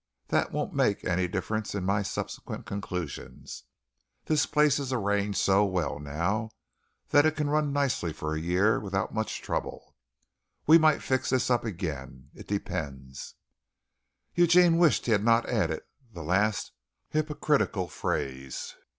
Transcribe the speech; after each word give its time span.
That 0.29 0.51
won't 0.51 0.73
make 0.73 1.05
any 1.05 1.27
difference 1.27 1.75
in 1.75 1.83
my 1.85 2.01
subsequent 2.01 2.65
conclusions. 2.65 3.65
This 4.25 4.47
place 4.47 4.79
is 4.79 4.91
arranged 4.91 5.37
so 5.37 5.63
well 5.63 5.99
now, 5.99 6.49
that 7.09 7.23
it 7.23 7.35
can 7.35 7.51
run 7.51 7.71
nicely 7.71 8.11
for 8.11 8.33
a 8.33 8.39
year 8.41 8.79
without 8.79 9.13
much 9.13 9.43
trouble. 9.43 9.95
We 10.65 10.79
might 10.79 11.03
fix 11.03 11.29
this 11.29 11.51
up 11.51 11.63
again 11.63 12.31
it 12.33 12.47
depends" 12.47 13.35
Eugene 14.33 14.79
wished 14.79 15.05
he 15.05 15.11
had 15.11 15.23
not 15.23 15.47
added 15.47 15.83
the 16.11 16.23
last 16.23 16.71
hypocritical 17.09 17.87
phrase. 17.87 18.73